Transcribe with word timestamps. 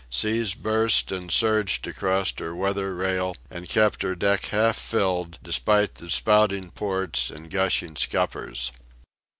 Seas 0.09 0.55
burst 0.55 1.11
and 1.11 1.29
surged 1.31 1.85
across 1.85 2.33
her 2.39 2.55
weather 2.55 2.95
rail 2.95 3.35
and 3.51 3.69
kept 3.69 4.01
her 4.01 4.15
deck 4.15 4.47
half 4.47 4.75
filled, 4.75 5.37
despite 5.43 5.93
the 5.93 6.09
spouting 6.09 6.71
ports 6.71 7.29
and 7.29 7.51
gushing 7.51 7.95
scuppers. 7.95 8.71